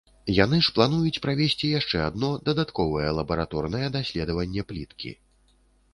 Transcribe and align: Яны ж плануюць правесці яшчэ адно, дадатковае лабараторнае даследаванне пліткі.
Яны 0.43 0.57
ж 0.67 0.71
плануюць 0.77 1.21
правесці 1.25 1.69
яшчэ 1.79 1.97
адно, 2.07 2.29
дадатковае 2.49 3.09
лабараторнае 3.19 3.87
даследаванне 3.97 4.61
пліткі. 4.73 5.17